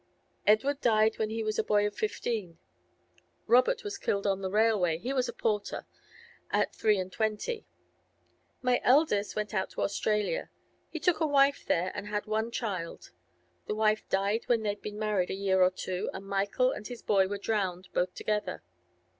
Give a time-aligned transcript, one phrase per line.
[0.47, 2.57] Edward died when he was a boy of fifteen;
[3.45, 7.67] Robert was killed on the railway—he was a porter—at three and twenty.
[8.63, 10.49] The eldest went out to Australia;
[10.89, 13.11] he took a wife there, and had one child;
[13.67, 17.03] the wife died when they'd been married a year or two, and Michael and his
[17.03, 18.63] boy were drowned, both together.